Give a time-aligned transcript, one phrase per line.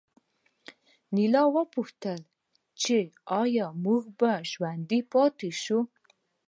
[1.11, 2.19] انیلا وپوښتل
[2.81, 2.97] چې
[3.41, 5.79] ایا موږ به ژوندي پاتې شو